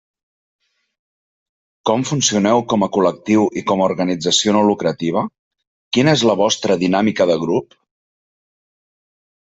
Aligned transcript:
Com 1.89 2.05
funcioneu 2.11 2.63
com 2.73 2.87
a 2.87 2.89
col·lectiu 2.97 3.45
i 3.61 3.65
com 3.73 3.85
a 3.85 3.87
organització 3.91 4.57
no 4.57 4.65
lucrativa: 4.71 5.25
quina 5.99 6.19
és 6.19 6.27
la 6.33 6.41
vostra 6.45 6.83
dinàmica 6.87 7.33
de 7.35 7.41
grup? 7.47 7.83